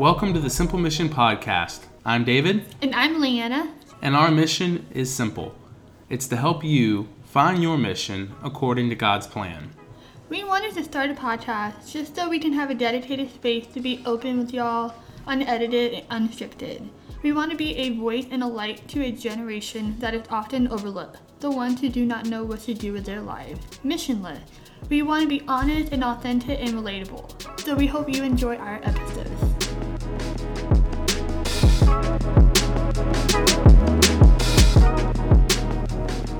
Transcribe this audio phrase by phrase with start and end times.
[0.00, 1.80] Welcome to the Simple Mission Podcast.
[2.06, 3.70] I'm David, And I'm Leanna.
[4.00, 5.54] and our mission is simple
[6.08, 9.68] it's to help you find your mission according to God's plan.
[10.30, 13.80] We wanted to start a podcast just so we can have a dedicated space to
[13.80, 14.94] be open with y'all,
[15.26, 16.88] unedited and unscripted.
[17.22, 20.68] We want to be a voice and a light to a generation that is often
[20.68, 24.40] overlooked, the ones who do not know what to do with their lives, missionless.
[24.88, 27.60] We want to be honest and authentic and relatable.
[27.60, 29.69] So we hope you enjoy our episodes.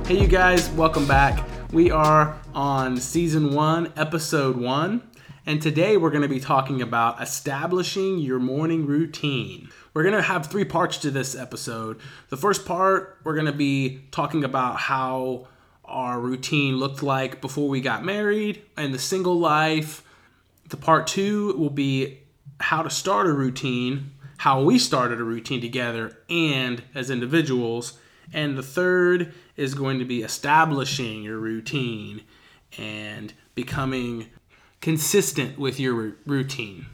[0.06, 1.46] Hey, you guys, welcome back.
[1.72, 5.02] We are on season one, episode one,
[5.46, 9.70] and today we're going to be talking about establishing your morning routine.
[9.94, 12.00] We're going to have three parts to this episode.
[12.28, 15.46] The first part, we're going to be talking about how
[15.84, 20.02] our routine looked like before we got married and the single life.
[20.68, 22.18] The part two will be
[22.60, 27.98] how to start a routine, how we started a routine together and as individuals.
[28.32, 32.22] And the third is going to be establishing your routine
[32.78, 34.30] and becoming
[34.80, 36.86] consistent with your routine.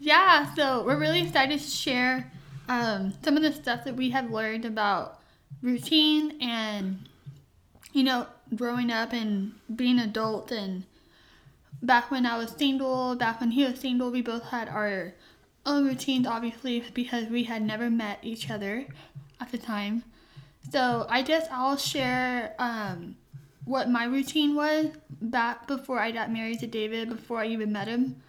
[0.00, 2.32] Yeah, so we're really excited to share
[2.70, 5.20] um, some of the stuff that we have learned about
[5.60, 7.06] routine and,
[7.92, 10.50] you know, growing up and being adult.
[10.50, 10.84] And
[11.82, 15.12] back when I was single, back when he was single, we both had our
[15.66, 18.86] own routines, obviously, because we had never met each other
[19.40, 20.04] at the time.
[20.70, 23.16] So I guess I'll share um,
[23.64, 24.88] what my routine was
[25.20, 28.22] back before I got married to David, before I even met him.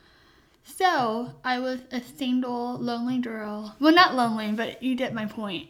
[0.63, 3.75] So I was a single, lonely girl.
[3.80, 5.69] Well, not lonely, but you get my point.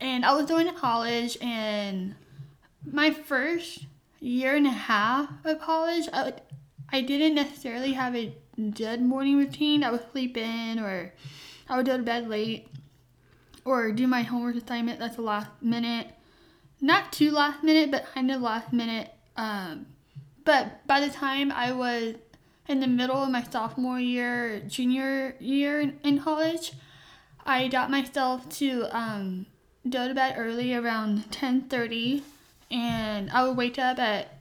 [0.00, 2.14] And I was going to college, and
[2.84, 3.86] my first
[4.20, 6.34] year and a half of college, I,
[6.90, 8.34] I didn't necessarily have a
[8.70, 9.84] dead morning routine.
[9.84, 11.12] I would sleep in, or
[11.68, 12.68] I would go to bed late,
[13.64, 16.08] or do my homework assignment that's the last minute.
[16.80, 19.12] Not too last minute, but kind of last minute.
[19.36, 19.86] Um,
[20.44, 22.14] but by the time I was
[22.68, 26.72] in the middle of my sophomore year, junior year in- in college,
[27.44, 29.46] I got myself to um,
[29.88, 32.22] go to bed early around 10:30,
[32.70, 34.37] and I would wake up at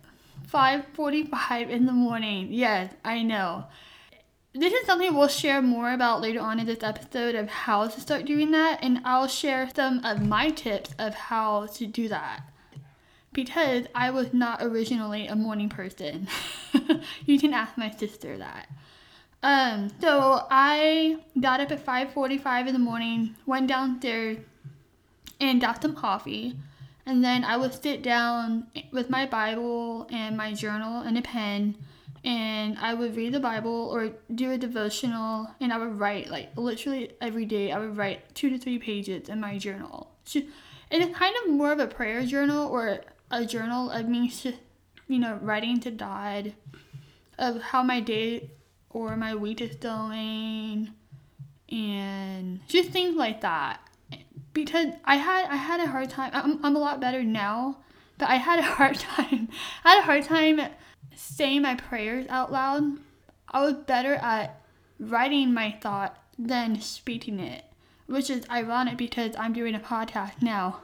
[0.52, 2.47] 5:45 in the morning.
[2.52, 3.66] Yes, I know.
[4.53, 8.02] This is something we'll share more about later on in this episode of how to
[8.02, 12.41] start doing that, and I'll share some of my tips of how to do that
[13.34, 16.28] because I was not originally a morning person.
[17.25, 18.68] you can ask my sister that.
[19.44, 24.38] Um, so I got up at 5:45 in the morning, went downstairs
[25.40, 26.56] and got some coffee,
[27.07, 31.75] and then I would sit down with my Bible and my journal and a pen,
[32.23, 36.56] and I would read the Bible or do a devotional, and I would write like
[36.56, 37.72] literally every day.
[37.72, 40.12] I would write two to three pages in my journal.
[40.25, 40.41] So-
[40.90, 44.31] it's kind of more of a prayer journal or a journal of me,
[45.07, 46.53] you know, writing to God
[47.38, 48.51] of how my day
[48.90, 50.94] or my week is going,
[51.69, 53.81] and just things like that.
[54.57, 56.31] Because I had I had a hard time.
[56.34, 57.78] I'm, I'm a lot better now,
[58.18, 59.50] but I had a hard time.
[59.85, 60.59] I had a hard time
[61.16, 62.97] saying my prayers out loud.
[63.50, 64.59] I was better at
[65.00, 67.66] writing my thought than speaking it,
[68.07, 70.79] which is ironic because I'm doing a podcast now.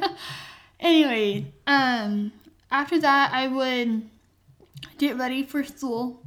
[0.80, 2.32] anyway, um,
[2.70, 4.10] after that, I would
[4.98, 6.22] get ready for school,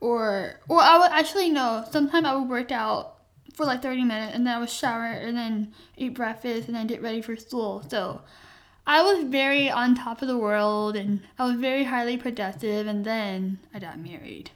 [0.00, 1.84] or or I would actually no.
[1.88, 3.13] Sometimes I would work out
[3.54, 6.86] for like thirty minutes, and then I would shower, and then eat breakfast, and then
[6.86, 7.84] get ready for school.
[7.88, 8.20] So.
[8.86, 13.02] I was very on top of the world and I was very highly productive and
[13.02, 14.50] then I got married.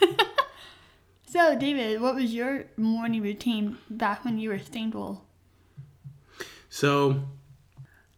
[1.26, 5.24] so, David, what was your morning routine back when you were single?
[6.70, 7.24] So,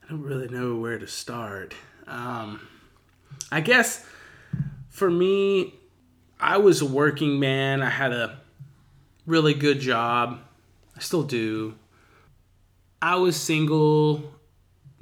[0.04, 1.74] I don't really know where to start.
[2.06, 2.68] Um,
[3.50, 4.04] I guess
[4.90, 5.74] for me,
[6.38, 7.82] I was a working man.
[7.82, 8.40] I had a
[9.26, 10.40] really good job.
[10.96, 11.74] I still do.
[13.02, 14.32] I was single,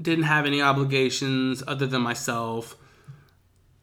[0.00, 2.76] didn't have any obligations other than myself.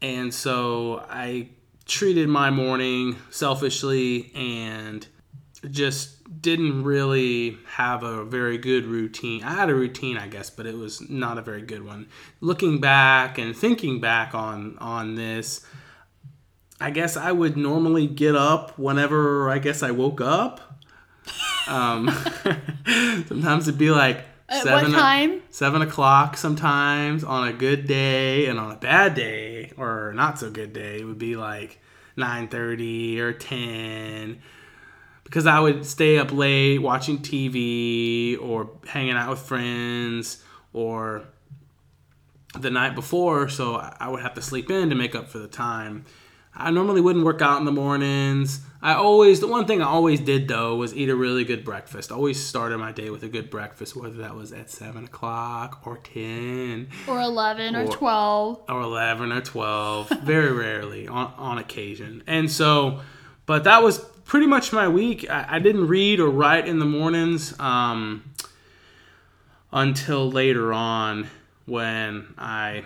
[0.02, 1.50] And so I
[1.86, 5.08] treated my morning selfishly and
[5.70, 9.44] just didn't really have a very good routine.
[9.44, 12.08] I had a routine, I guess, but it was not a very good one.
[12.40, 15.66] Looking back and thinking back on on this,
[16.82, 20.62] I guess I would normally get up whenever I guess I woke up.
[21.68, 22.10] Um,
[23.28, 25.42] sometimes it'd be like At seven what time?
[25.50, 30.50] seven o'clock sometimes on a good day, and on a bad day or not so
[30.50, 31.80] good day, it would be like
[32.16, 34.42] nine thirty or ten
[35.30, 40.44] because I would stay up late watching TV or hanging out with friends
[40.74, 41.26] or
[42.58, 45.48] the night before, so I would have to sleep in to make up for the
[45.48, 46.06] time.
[46.60, 48.62] I normally wouldn't work out in the mornings.
[48.82, 52.12] I always, the one thing I always did though was eat a really good breakfast.
[52.12, 55.82] I always started my day with a good breakfast, whether that was at 7 o'clock
[55.86, 58.60] or 10 or 11 or, Or- 12.
[58.70, 63.02] or 11 or 12 very rarely on, on occasion and so
[63.46, 66.86] but that was pretty much my week i, I didn't read or write in the
[66.86, 68.24] mornings um,
[69.72, 71.28] until later on
[71.66, 72.84] when i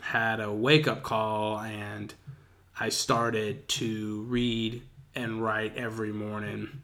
[0.00, 2.14] had a wake-up call and
[2.80, 4.82] i started to read
[5.14, 6.80] and write every morning.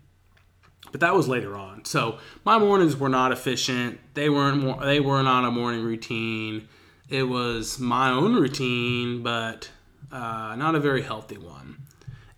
[0.90, 1.84] But that was later on.
[1.84, 4.00] So my mornings were not efficient.
[4.14, 6.68] They weren't they were not on a morning routine.
[7.08, 9.70] It was my own routine, but
[10.10, 11.82] uh, not a very healthy one.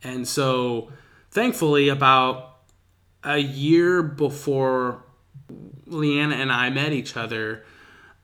[0.02, 0.90] And so,
[1.30, 2.58] thankfully, about
[3.22, 5.04] a year before
[5.86, 7.64] Leanna and I met each other,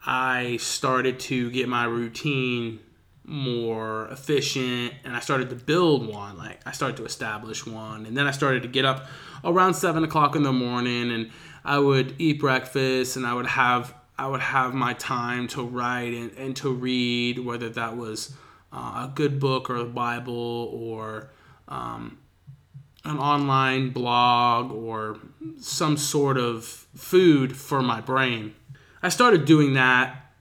[0.05, 2.81] I started to get my routine
[3.24, 6.36] more efficient and I started to build one.
[6.36, 8.06] Like, I started to establish one.
[8.06, 9.06] And then I started to get up
[9.44, 11.30] around seven o'clock in the morning and
[11.64, 16.12] I would eat breakfast and I would have I would have my time to write
[16.12, 18.34] and, and to read, whether that was
[18.72, 21.30] uh, a good book or a Bible or
[21.66, 22.19] um,
[23.04, 25.19] an online blog or
[25.58, 28.54] some sort of food for my brain.
[29.02, 30.31] I started doing that,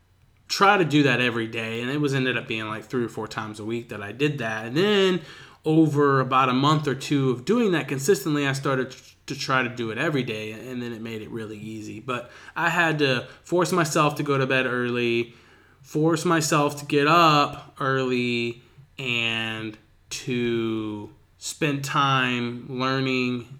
[0.51, 3.09] try to do that every day, and it was ended up being like three or
[3.09, 4.65] four times a week that I did that.
[4.65, 5.21] And then
[5.63, 8.93] over about a month or two of doing that consistently, I started
[9.27, 12.01] to try to do it every day, and then it made it really easy.
[12.01, 15.33] But I had to force myself to go to bed early,
[15.81, 18.61] force myself to get up early,
[18.99, 19.77] and
[20.09, 23.59] to spend time learning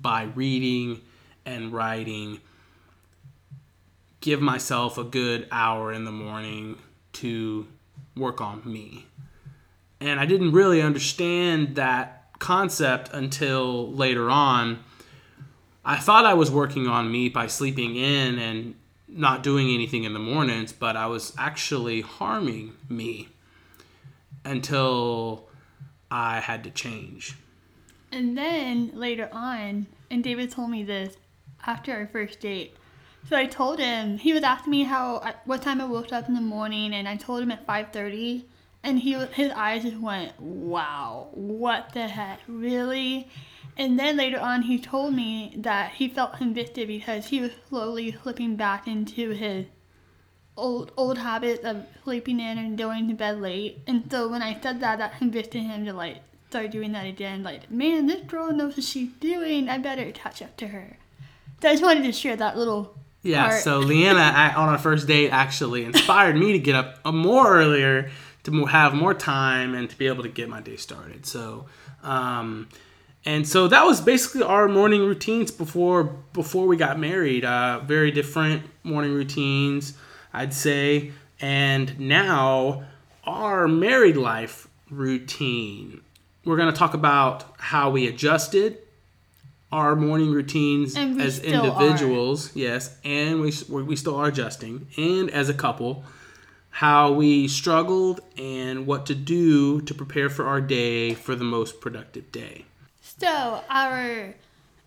[0.00, 1.00] by reading
[1.44, 2.40] and writing.
[4.26, 6.78] Give myself a good hour in the morning
[7.12, 7.68] to
[8.16, 9.06] work on me.
[10.00, 14.82] And I didn't really understand that concept until later on.
[15.84, 18.74] I thought I was working on me by sleeping in and
[19.06, 23.28] not doing anything in the mornings, but I was actually harming me
[24.44, 25.48] until
[26.10, 27.36] I had to change.
[28.10, 31.16] And then later on, and David told me this
[31.64, 32.74] after our first date.
[33.28, 36.34] So I told him he was asking me how what time I woke up in
[36.34, 38.46] the morning, and I told him at five thirty,
[38.84, 43.28] and he his eyes just went, "Wow, what the heck, really?"
[43.76, 48.12] And then later on, he told me that he felt convicted because he was slowly
[48.22, 49.66] slipping back into his
[50.56, 53.80] old old habits of sleeping in and going to bed late.
[53.88, 56.18] And so when I said that, that convicted him to like
[56.48, 57.42] start doing that again.
[57.42, 59.68] Like, man, this girl knows what she's doing.
[59.68, 60.96] I better catch up to her.
[61.60, 62.96] So I just wanted to share that little.
[63.26, 63.62] Yeah, part.
[63.62, 67.46] so Leanna I- on our first date actually inspired me to get up uh, more
[67.54, 68.10] earlier
[68.44, 71.26] to have more time and to be able to get my day started.
[71.26, 71.66] So,
[72.04, 72.68] um,
[73.24, 77.44] and so that was basically our morning routines before before we got married.
[77.44, 79.94] Uh, very different morning routines,
[80.32, 81.10] I'd say.
[81.40, 82.84] And now
[83.24, 86.00] our married life routine.
[86.44, 88.78] We're going to talk about how we adjusted
[89.72, 91.82] our morning routines as still are.
[91.82, 96.04] individuals, yes, and we we still are adjusting, and as a couple,
[96.70, 101.80] how we struggled and what to do to prepare for our day for the most
[101.80, 102.66] productive day.
[103.00, 104.34] So our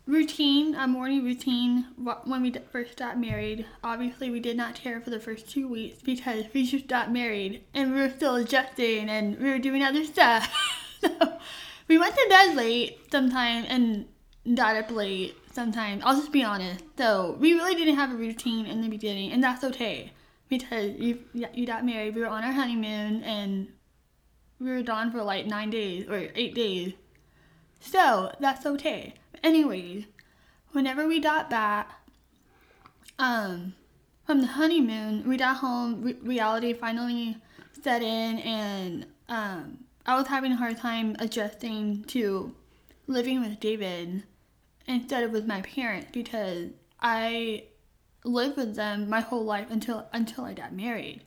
[0.10, 1.86] routine, our morning routine,
[2.26, 6.02] when we first got married, obviously we did not care for the first two weeks
[6.02, 10.04] because we just got married and we were still adjusting and we were doing other
[10.04, 10.52] stuff.
[11.02, 11.10] so
[11.88, 14.06] we went to bed late sometimes and
[14.56, 16.02] got up late sometimes.
[16.06, 16.84] I'll just be honest.
[16.98, 20.12] So we really didn't have a routine in the beginning, and that's okay
[20.50, 22.16] because you you got married.
[22.16, 23.68] We were on our honeymoon and
[24.60, 26.94] we were gone for like nine days or eight days.
[27.80, 29.14] So that's okay.
[29.44, 30.06] Anyways,
[30.72, 31.92] whenever we got back,
[33.18, 33.74] um,
[34.26, 36.02] from the honeymoon, we got home.
[36.04, 37.38] Re- reality finally
[37.82, 42.54] set in, and um, I was having a hard time adjusting to
[43.10, 44.24] living with David
[44.88, 46.70] instead of with my parents because
[47.02, 47.64] I
[48.24, 51.24] lived with them my whole life until until I got married.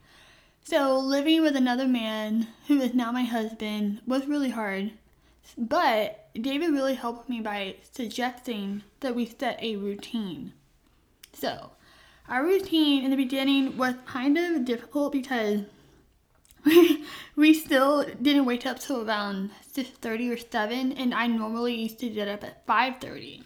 [0.65, 4.93] So living with another man who is now my husband was really hard.
[5.59, 10.53] But David really helped me by suggesting that we set a routine.
[11.33, 11.73] So,
[12.29, 15.63] our routine in the beginning was kind of difficult because
[17.35, 22.09] we still didn't wake up till around 6.30 or 7 and i normally used to
[22.09, 23.45] get up at 5.30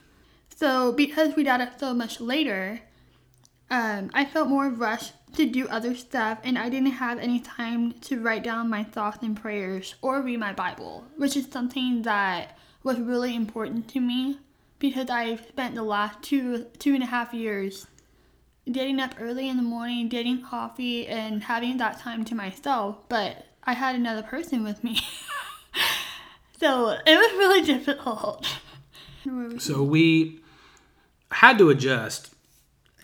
[0.55, 2.81] so because we got up so much later
[3.71, 7.93] um, i felt more rushed to do other stuff and i didn't have any time
[8.00, 12.59] to write down my thoughts and prayers or read my bible which is something that
[12.83, 14.38] was really important to me
[14.78, 17.87] because i've spent the last two two and a half years
[18.71, 23.09] getting up early in the morning, getting coffee, and having that time to myself.
[23.09, 25.00] But I had another person with me.
[26.61, 28.46] so it was really difficult.
[29.58, 30.40] So we
[31.30, 32.32] had to adjust.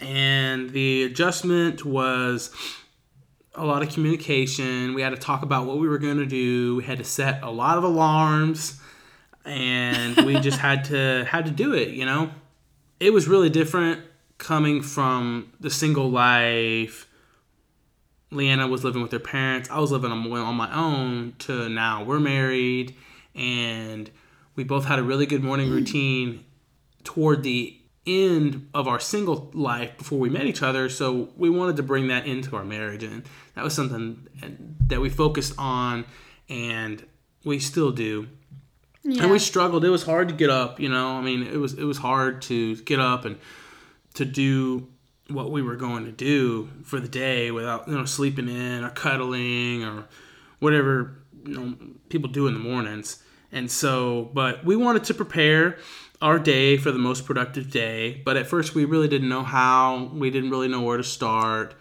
[0.00, 2.50] And the adjustment was
[3.54, 4.94] a lot of communication.
[4.94, 6.76] We had to talk about what we were going to do.
[6.76, 8.80] We had to set a lot of alarms
[9.44, 12.30] and we just had to had to do it, you know.
[13.00, 14.00] It was really different
[14.38, 17.08] coming from the single life,
[18.32, 22.02] Leanna was living with her parents, I was living on, on my own, to now
[22.04, 22.96] we're married
[23.34, 24.10] and
[24.56, 26.44] we both had a really good morning routine
[27.04, 30.88] toward the end of our single life before we met each other.
[30.88, 33.04] So we wanted to bring that into our marriage.
[33.04, 33.24] And
[33.54, 34.26] that was something
[34.86, 36.04] that we focused on
[36.48, 37.04] and
[37.44, 38.28] we still do.
[39.04, 39.24] Yeah.
[39.24, 39.84] And we struggled.
[39.84, 41.16] It was hard to get up, you know.
[41.18, 43.36] I mean, it was it was hard to get up and
[44.14, 44.88] to do
[45.32, 48.90] what we were going to do for the day without you know sleeping in or
[48.90, 50.04] cuddling or
[50.58, 51.76] whatever you know
[52.08, 53.22] people do in the mornings.
[53.50, 55.78] And so but we wanted to prepare
[56.20, 60.10] our day for the most productive day but at first we really didn't know how.
[60.12, 61.74] We didn't really know where to start.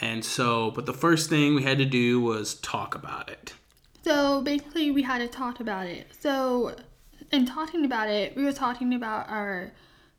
[0.00, 3.54] And so but the first thing we had to do was talk about it.
[4.04, 6.08] So basically we had to talk about it.
[6.18, 6.74] So
[7.30, 9.72] in talking about it we were talking about our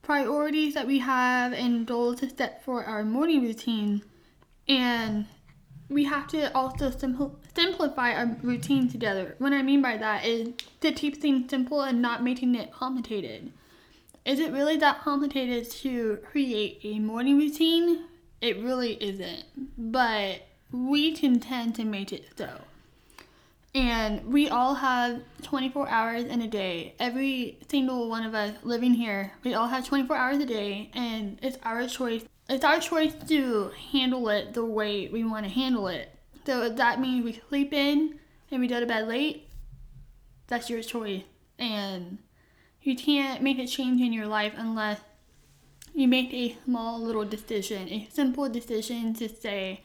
[0.03, 4.03] priorities that we have and goals to set for our morning routine.
[4.67, 5.25] And
[5.89, 9.35] we have to also simplify our routine together.
[9.39, 13.51] What I mean by that is to keep things simple and not making it complicated.
[14.25, 18.05] Is it really that complicated to create a morning routine?
[18.41, 19.45] It really isn't.
[19.77, 22.49] But we can tend to make it so.
[23.75, 26.93] And we all have 24 hours in a day.
[26.99, 31.39] Every single one of us living here, we all have 24 hours a day, and
[31.41, 32.23] it's our choice.
[32.47, 36.13] It's our choice to handle it the way we want to handle it.
[36.45, 38.19] So if that means we sleep in
[38.51, 39.47] and we go to bed late,
[40.47, 41.23] that's your choice.
[41.57, 42.19] And
[42.81, 44.99] you can't make a change in your life unless
[45.95, 49.81] you make a small little decision, a simple decision to say,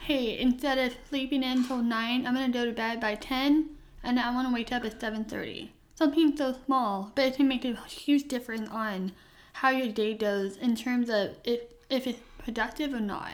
[0.00, 3.70] hey, instead of sleeping in until 9, I'm going to go to bed by 10
[4.02, 5.70] and I want to wake up at 7.30.
[5.94, 9.12] Something so small, but it can make a huge difference on
[9.54, 13.32] how your day goes in terms of if, if it's productive or not.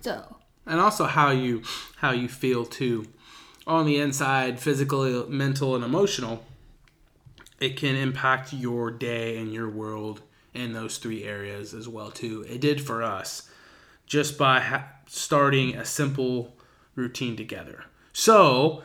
[0.00, 0.36] So.
[0.66, 1.62] And also how you
[1.96, 3.06] how you feel too,
[3.66, 6.44] on the inside, physical, mental, and emotional.
[7.58, 12.44] It can impact your day and your world in those three areas as well too.
[12.48, 13.48] It did for us
[14.06, 16.56] just by ha- starting a simple
[16.94, 17.84] routine together.
[18.14, 18.82] So,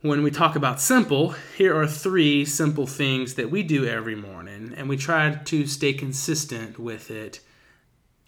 [0.00, 4.72] when we talk about simple, here are three simple things that we do every morning,
[4.74, 7.40] and we try to stay consistent with it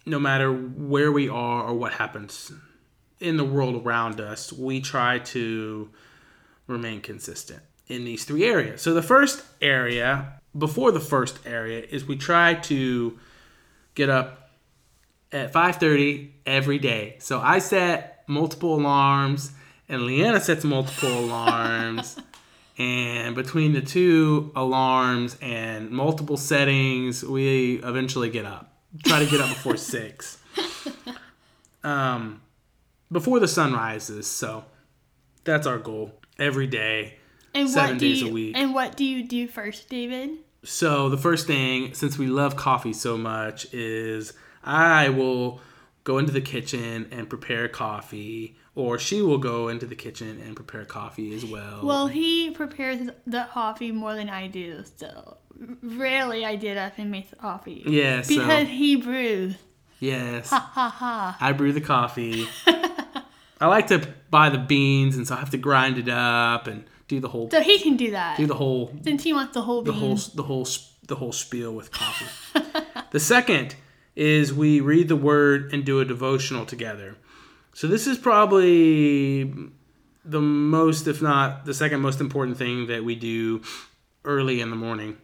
[0.05, 2.51] no matter where we are or what happens
[3.19, 4.53] in the world around us.
[4.53, 5.89] We try to
[6.67, 8.83] remain consistent in these three areas.
[8.83, 13.17] So, the first area, before the first area, is we try to
[13.95, 14.42] get up
[15.33, 17.17] at 5:30 every day.
[17.19, 19.51] So I set multiple alarms,
[19.89, 22.17] and Leanna sets multiple alarms.
[22.75, 28.73] And between the two alarms and multiple settings, we eventually get up.
[29.03, 30.39] Try to get up before six.
[31.83, 32.41] Um,
[33.11, 34.25] before the sun rises.
[34.25, 34.65] So
[35.43, 37.19] that's our goal every day,
[37.53, 38.57] and seven days you, a week.
[38.57, 40.31] And what do you do first, David?
[40.63, 45.61] So the first thing, since we love coffee so much, is I will
[46.03, 50.55] go into the kitchen and prepare coffee, or she will go into the kitchen and
[50.55, 51.81] prepare coffee as well.
[51.83, 55.37] Well, he prepares the coffee more than I do, so
[55.81, 57.83] rarely I get up and make the coffee.
[57.85, 59.55] Yes, yeah, because so, he brews.
[59.99, 60.49] Yes.
[60.49, 61.37] Ha ha ha.
[61.39, 62.47] I brew the coffee.
[62.67, 66.83] I like to buy the beans, and so I have to grind it up and
[67.07, 67.49] do the whole.
[67.49, 68.37] So he can do that.
[68.37, 68.93] Do the whole.
[69.03, 69.81] Since he wants the whole.
[69.81, 70.15] The whole.
[70.15, 70.67] The whole.
[71.05, 72.61] The whole spiel with coffee.
[73.11, 73.75] the second
[74.15, 77.17] is we read the word and do a devotional together.
[77.73, 79.53] So this is probably
[80.23, 83.61] the most, if not the second most important thing that we do
[84.23, 85.17] early in the morning.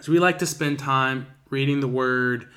[0.00, 2.48] So we like to spend time reading the word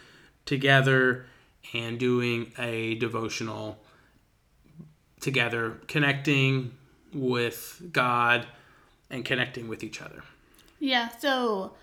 [0.45, 1.25] together
[1.73, 3.79] and doing a devotional
[5.19, 6.73] together, connecting
[7.13, 8.47] with God
[9.09, 10.23] and connecting with each other.
[10.79, 11.73] Yeah, so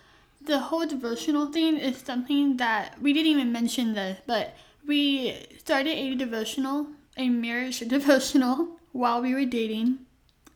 [0.41, 4.57] the whole devotional thing is something that we didn't even mention this, but
[4.87, 10.01] we started a devotional, a marriage devotional, while we were dating.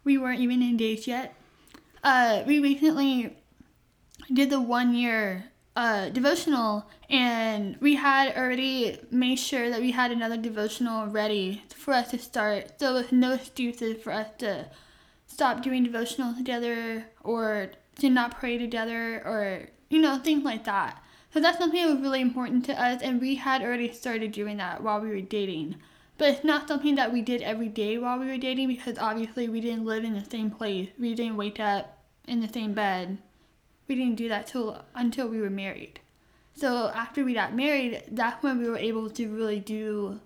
[0.02, 1.34] We weren't even engaged yet.
[2.02, 3.34] Uh, we recently
[4.32, 5.44] did the one year
[5.76, 11.92] uh, devotional, and we had already made sure that we had another devotional ready for
[11.92, 12.78] us to start.
[12.78, 14.66] So with no excuses for us to
[15.26, 21.02] stop doing devotional together or to not pray together or you know things like that.
[21.32, 24.58] So that's something that was really important to us, and we had already started doing
[24.58, 25.76] that while we were dating.
[26.16, 29.48] But it's not something that we did every day while we were dating because obviously
[29.48, 30.90] we didn't live in the same place.
[30.96, 33.18] We didn't wake up in the same bed.
[33.86, 36.00] We didn't do that till until we were married.
[36.56, 40.20] So after we got married, that's when we were able to really do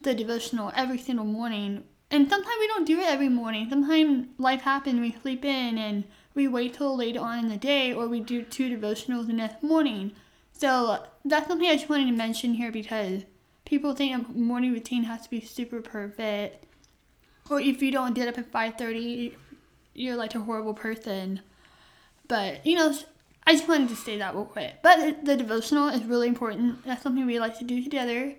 [0.00, 1.84] the devotional every single morning.
[2.10, 3.68] And sometimes we don't do it every morning.
[3.68, 6.04] Sometimes life happens, we sleep in and
[6.34, 10.12] we wait till later on in the day or we do two devotionals the morning.
[10.52, 13.24] So that's something I just wanted to mention here because
[13.64, 16.64] people think a morning routine has to be super perfect.
[17.50, 19.34] Or if you don't get up at 5.30,
[19.94, 21.40] you're like a horrible person.
[22.28, 22.94] But, you know,
[23.46, 24.76] I just wanted to say that real quick.
[24.82, 26.84] But the devotional is really important.
[26.84, 28.34] That's something we like to do together.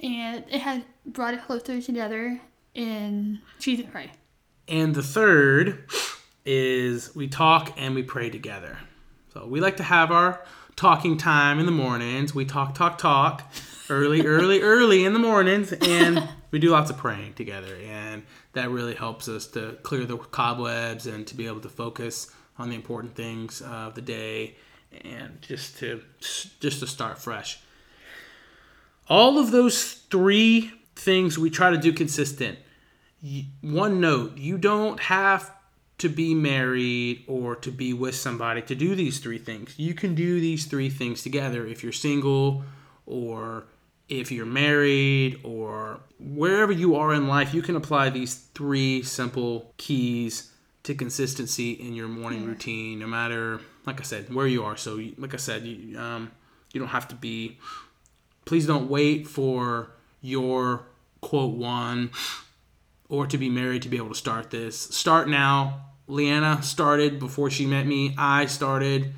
[0.00, 2.40] And it has brought us closer together
[2.74, 4.18] in Jesus Christ.
[4.66, 5.88] And the third
[6.44, 8.78] is we talk and we pray together.
[9.32, 10.44] So we like to have our
[10.76, 12.34] talking time in the mornings.
[12.34, 13.44] We talk, talk, talk
[13.88, 17.76] early, early, early in the mornings, and we do lots of praying together.
[17.84, 18.22] And
[18.54, 22.68] that really helps us to clear the cobwebs and to be able to focus on
[22.68, 24.54] the important things of the day
[25.02, 26.02] and just to
[26.60, 27.60] just to start fresh.
[29.08, 32.58] All of those three things we try to do consistent.
[33.60, 35.50] One note, you don't have
[35.98, 39.78] to be married or to be with somebody to do these three things.
[39.78, 42.62] You can do these three things together if you're single
[43.06, 43.64] or
[44.08, 49.74] if you're married or wherever you are in life, you can apply these three simple
[49.76, 50.49] keys
[50.82, 54.76] to consistency in your morning routine, no matter, like I said, where you are.
[54.76, 56.30] So, like I said, you, um,
[56.72, 57.58] you don't have to be,
[58.44, 59.90] please don't wait for
[60.20, 60.86] your
[61.20, 62.10] quote one
[63.08, 64.78] or to be married to be able to start this.
[64.78, 68.14] Start now Leanna started before she met me.
[68.18, 69.12] I started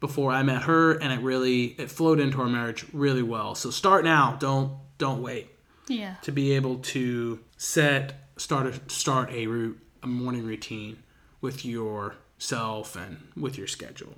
[0.00, 3.54] before I met her, and it really it flowed into our marriage really well.
[3.54, 4.36] So start now.
[4.40, 5.48] Don't don't wait.
[5.88, 6.14] Yeah.
[6.22, 11.02] To be able to set start a start a route a morning routine
[11.40, 14.14] with yourself and with your schedule.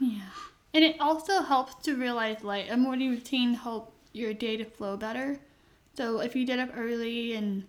[0.00, 0.30] Yeah.
[0.74, 4.96] And it also helps to realize like a morning routine helps your day to flow
[4.96, 5.38] better.
[5.96, 7.64] So if you get up early and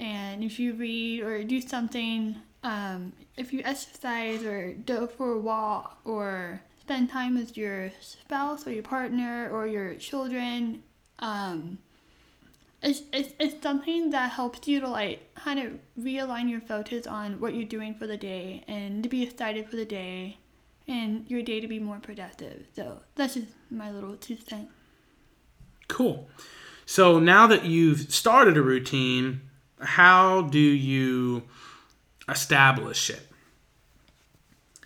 [0.00, 5.38] and if you read or do something um, if you exercise or go for a
[5.38, 10.82] walk or spend time with your spouse or your partner or your children,
[11.20, 11.78] um,
[12.82, 17.40] it's, it's, it's something that helps you to like kind of realign your focus on
[17.40, 20.38] what you're doing for the day and to be excited for the day
[20.86, 22.66] and your day to be more productive.
[22.74, 24.72] So that's just my little two cents.
[25.88, 26.28] Cool.
[26.86, 29.42] So now that you've started a routine,
[29.80, 31.44] how do you
[32.28, 33.26] establish it.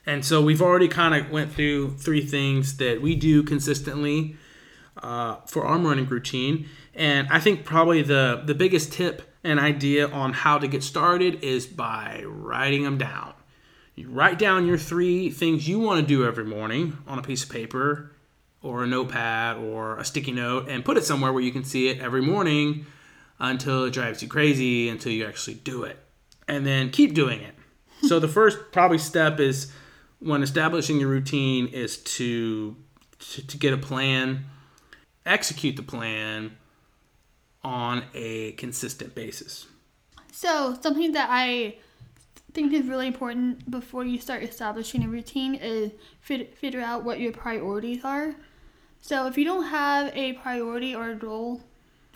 [0.06, 4.36] And so we've already kind of went through three things that we do consistently
[4.96, 6.68] uh, for arm running routine.
[6.94, 11.42] And I think probably the, the biggest tip and idea on how to get started
[11.42, 13.34] is by writing them down.
[13.94, 17.44] You write down your three things you want to do every morning on a piece
[17.44, 18.12] of paper
[18.62, 21.88] or a notepad or a sticky note and put it somewhere where you can see
[21.88, 22.86] it every morning
[23.38, 25.98] until it drives you crazy until you actually do it
[26.48, 27.54] and then keep doing it.
[28.06, 29.72] so the first probably step is
[30.20, 32.76] when establishing your routine is to,
[33.18, 34.44] to to get a plan,
[35.24, 36.56] execute the plan
[37.62, 39.66] on a consistent basis.
[40.32, 41.76] So something that I
[42.52, 47.20] think is really important before you start establishing a routine is fit, figure out what
[47.20, 48.34] your priorities are.
[49.00, 51.62] So if you don't have a priority or a goal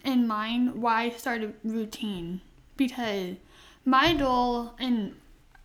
[0.04, 2.40] in mind, why start a routine?
[2.76, 3.36] Because
[3.84, 5.14] my goal, and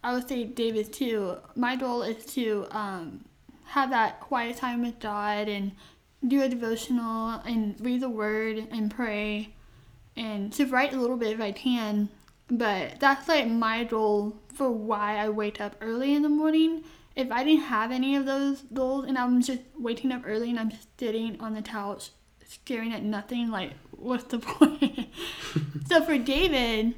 [0.04, 3.26] I would say David too, my goal is to um,
[3.66, 5.74] have that quiet time with God and
[6.28, 9.54] do a devotional and read the word and pray
[10.16, 12.10] and to write a little bit if I can.
[12.50, 16.84] But that's like my goal for why I wake up early in the morning.
[17.16, 20.60] If I didn't have any of those goals and I'm just waking up early and
[20.60, 22.12] I'm sitting on the couch
[22.48, 25.10] staring at nothing, like, what's the point?
[25.88, 26.94] so for David,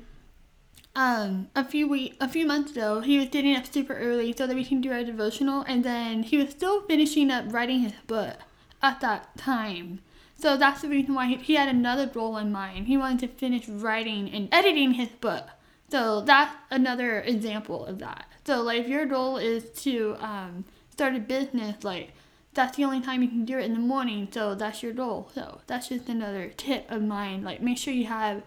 [0.96, 4.46] um, a few week, a few months ago, he was getting up super early so
[4.46, 7.94] that we can do our devotional, and then he was still finishing up writing his
[8.06, 8.38] book
[8.84, 10.02] at that time.
[10.36, 12.88] So that's the reason why he, had another goal in mind.
[12.88, 15.48] He wanted to finish writing and editing his book.
[15.90, 18.26] So that's another example of that.
[18.46, 22.12] So like if your goal is to um, start a business, like
[22.54, 24.28] that's the only time you can do it in the morning.
[24.32, 25.32] So that's your goal.
[25.34, 27.44] So that's just another tip of mine.
[27.44, 28.44] Like make sure you have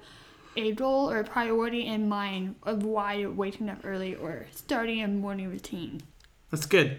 [0.57, 5.03] a goal or a priority in mind of why you're waking up early or starting
[5.03, 6.03] a morning routine.
[6.51, 6.99] That's good.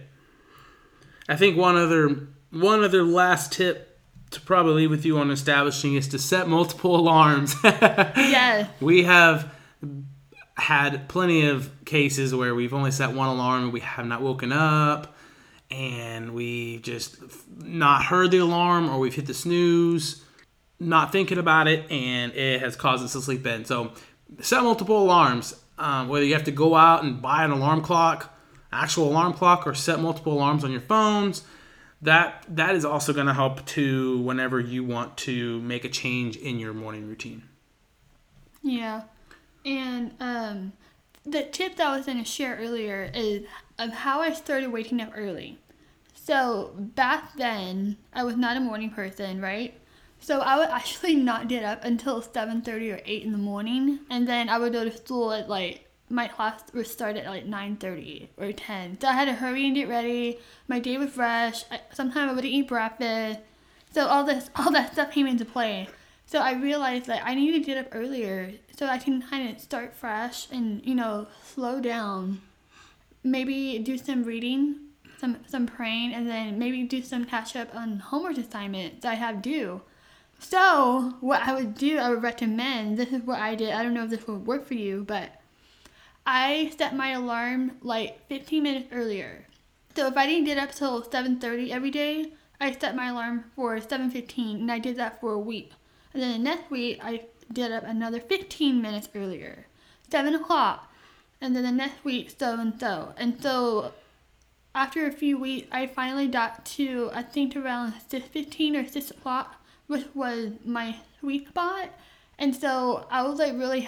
[1.30, 2.30] I think one other
[2.62, 4.00] one other last tip
[4.32, 7.56] to probably leave with you on establishing is to set multiple alarms.
[7.64, 8.68] yeah.
[8.82, 9.54] We have
[10.58, 14.52] had plenty of cases where we've only set one alarm and we have not woken
[14.52, 15.16] up
[15.70, 17.18] and we just
[17.58, 20.24] not heard the alarm or we've hit the snooze
[20.80, 23.92] not thinking about it and it has caused us to sleep in so
[24.40, 28.34] set multiple alarms um, whether you have to go out and buy an alarm clock
[28.72, 31.44] actual alarm clock or set multiple alarms on your phones
[32.02, 36.36] that that is also going to help to whenever you want to make a change
[36.38, 37.44] in your morning routine
[38.62, 39.04] yeah
[39.68, 40.72] and um,
[41.26, 43.44] the tip that I was going to share earlier is
[43.78, 45.60] of how I started waking up early.
[46.16, 49.78] So back then, I was not a morning person, right?
[50.20, 54.28] So I would actually not get up until 7:30 or 8 in the morning, and
[54.28, 58.30] then I would go to school at like my class would start at like 9:30
[58.38, 59.00] or 10.
[59.02, 60.40] So I had to hurry and get ready.
[60.68, 61.66] My day was rushed.
[61.94, 63.40] sometimes I wouldn't eat breakfast.
[63.92, 65.90] So all this all that stuff came into play.
[66.26, 69.62] So I realized that I need to get up earlier so I can kind of
[69.62, 72.42] start fresh and, you know, slow down.
[73.24, 74.76] Maybe do some reading,
[75.20, 79.42] some some praying, and then maybe do some catch up on homework assignments I have
[79.42, 79.82] due.
[80.40, 82.98] So what I would do, I would recommend.
[82.98, 83.72] This is what I did.
[83.72, 85.42] I don't know if this would work for you, but
[86.30, 89.48] I set my alarm like 15 minutes earlier.
[89.96, 93.80] So if I didn't get up till 7:30 every day, I set my alarm for
[93.80, 95.72] 7:15, and I did that for a week.
[96.14, 99.68] And then the next week, I did up another 15 minutes earlier,
[100.12, 100.92] 7 o'clock.
[101.40, 103.14] And then the next week, so and so.
[103.16, 103.94] And so
[104.76, 109.64] after a few weeks, I finally got to, I think around 6.15 or 6 o'clock,
[109.88, 111.92] which was my sweet spot.
[112.38, 113.88] And so I was like really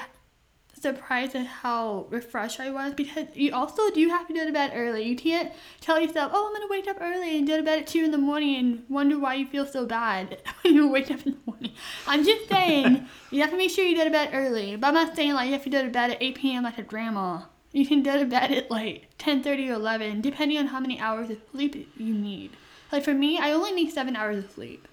[0.82, 4.72] surprised at how refreshed I was because you also do have to go to bed
[4.74, 5.04] early.
[5.04, 5.52] You can't
[5.82, 8.06] tell yourself, oh, I'm going to wake up early and go to bed at 2
[8.06, 11.34] in the morning and wonder why you feel so bad when you wake up in
[11.34, 11.74] the morning.
[12.08, 14.76] I'm just saying, you have to make sure you go to bed early.
[14.78, 16.64] But I'm not saying like you have to go to bed at 8 p.m.
[16.64, 17.42] like a grandma.
[17.72, 21.30] You can go to bed at like 10.30 or 11, depending on how many hours
[21.30, 22.52] of sleep you need.
[22.92, 24.88] Like for me, I only need 7 hours of sleep.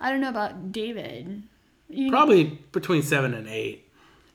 [0.00, 1.44] I don't know about David.
[1.88, 3.83] You Probably need- between 7 and 8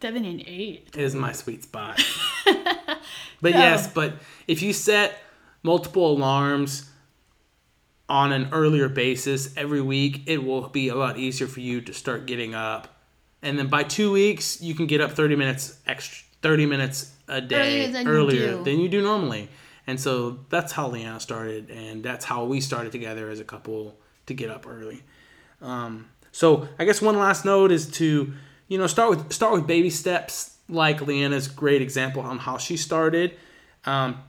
[0.01, 2.01] seven and eight is my sweet spot.
[3.41, 4.13] but yes, but
[4.47, 5.19] if you set
[5.63, 6.89] multiple alarms
[8.07, 11.93] on an earlier basis every week, it will be a lot easier for you to
[11.93, 12.95] start getting up.
[13.41, 17.41] And then by two weeks, you can get up 30 minutes extra, 30 minutes a
[17.41, 19.49] day earlier than, earlier you, than you do normally.
[19.85, 23.97] And so that's how Leanna started, and that's how we started together as a couple
[24.27, 25.03] to get up early.
[25.61, 28.33] Um, so I guess one last note is to
[28.69, 32.77] you know, start with start with baby steps, like Leanna's great example on how she
[32.77, 33.35] started.
[33.85, 34.23] Um,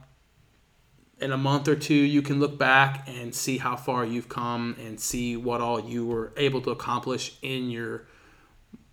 [1.19, 4.75] in a month or two, you can look back and see how far you've come
[4.79, 8.07] and see what all you were able to accomplish in your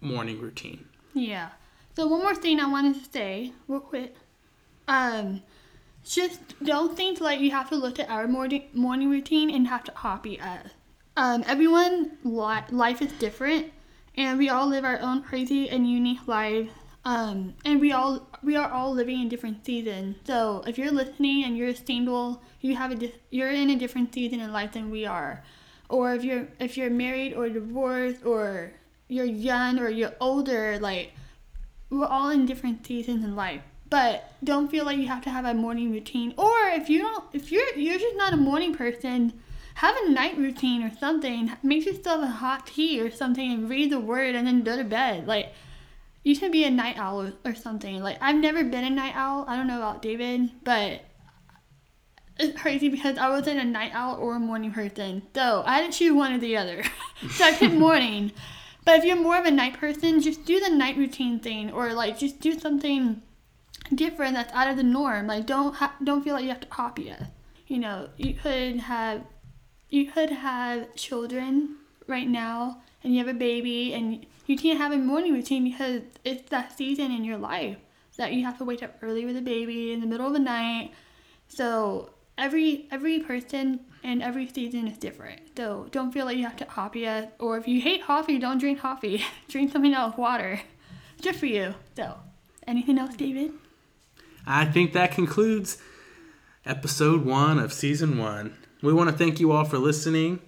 [0.03, 0.85] morning routine.
[1.15, 1.49] Yeah.
[1.97, 4.15] So one more thing I wanted to say real quick.
[4.87, 5.43] Um,
[6.05, 9.85] just don't think like you have to look at our morning morning routine and have
[9.85, 10.69] to copy us.
[11.17, 13.73] Um, everyone li- life is different,
[14.19, 16.71] and we all live our own crazy and unique lives.
[17.05, 20.17] Um, and we all we are all living in different seasons.
[20.27, 24.13] So if you're listening and you're single, you have a di- you're in a different
[24.13, 25.45] season in life than we are.
[25.89, 28.73] Or if you're if you're married or divorced or
[29.07, 31.13] you're young or you're older, like
[31.89, 33.63] we're all in different seasons in life.
[33.89, 36.35] But don't feel like you have to have a morning routine.
[36.37, 39.33] Or if you don't, if you're you're just not a morning person,
[39.79, 41.53] have a night routine or something.
[41.63, 44.83] Make yourself a hot tea or something and read the word and then go to
[44.83, 45.29] bed.
[45.29, 45.53] Like,
[46.25, 48.03] you should be a night owl or something.
[48.03, 49.45] Like, I've never been a night owl.
[49.47, 51.03] I don't know about David, but
[52.41, 55.23] it's crazy because I wasn't a night owl or a morning person.
[55.33, 56.83] So I had to choose one or the other.
[57.31, 58.33] so I picked morning.
[58.85, 61.93] But if you're more of a night person, just do the night routine thing or
[61.93, 63.23] like just do something
[63.95, 65.29] different that's out of the norm.
[65.29, 67.23] Like don't ha- don't feel like you have to copy it.
[67.69, 69.23] You know, you could have
[69.89, 74.93] you could have children right now and you have a baby and you can't have
[74.93, 77.77] a morning routine because it's that season in your life.
[78.17, 80.41] that you have to wake up early with a baby in the middle of the
[80.41, 80.91] night.
[81.47, 85.41] So every every person and every season is different.
[85.57, 87.33] So don't feel like you have to coffee it.
[87.39, 89.25] Or if you hate coffee, don't drink coffee.
[89.49, 90.61] drink something else, water.
[91.23, 91.75] Good for you.
[91.95, 92.17] So
[92.67, 93.53] anything else, David?
[94.45, 95.79] I think that concludes
[96.67, 98.58] episode one of season one.
[98.83, 100.41] We want to thank you all for listening.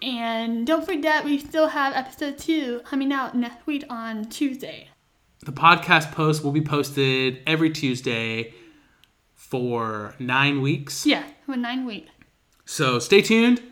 [0.00, 4.88] And don't forget, we still have episode two coming out next week on Tuesday.
[5.44, 8.54] The podcast post will be posted every Tuesday
[9.34, 11.06] for nine weeks.
[11.06, 12.10] Yeah, for nine weeks.
[12.64, 13.62] So stay tuned.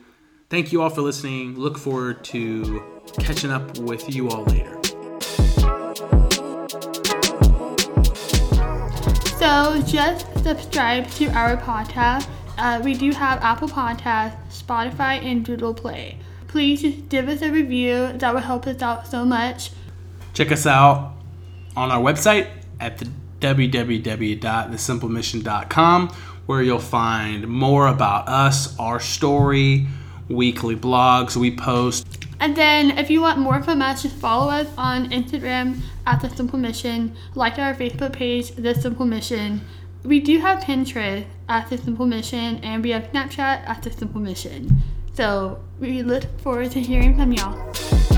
[0.50, 1.58] Thank you all for listening.
[1.58, 2.82] Look forward to
[3.18, 4.80] catching up with you all later.
[9.38, 12.28] So just subscribe to our podcast.
[12.56, 16.18] Uh, we do have Apple Podcasts, Spotify, and Google Play.
[16.46, 18.12] Please just give us a review.
[18.14, 19.72] That would help us out so much.
[20.34, 21.14] Check us out
[21.76, 22.48] on our website
[22.80, 23.08] at the
[23.40, 26.08] www.thesimplemission.com
[26.46, 29.86] where you'll find more about us, our story,
[30.28, 32.06] weekly blogs we post.
[32.40, 36.28] And then if you want more from us, just follow us on Instagram at The
[36.30, 39.62] Simple Mission, like our Facebook page, The Simple Mission.
[40.04, 44.20] We do have Pinterest at The Simple Mission, and we have Snapchat at The Simple
[44.20, 44.82] Mission.
[45.14, 48.13] So we look forward to hearing from y'all.